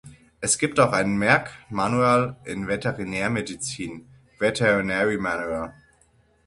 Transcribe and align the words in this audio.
Es 0.39 0.57
gibt 0.57 0.79
auch 0.79 0.93
ein 0.93 1.15
Merck 1.15 1.51
Manual 1.69 2.35
in 2.45 2.67
Veterinärmedizin 2.67 4.07
(Veterinary 4.39 5.17
Manual). 5.19 5.75